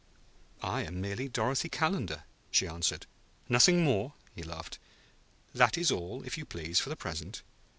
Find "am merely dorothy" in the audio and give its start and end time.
0.83-1.69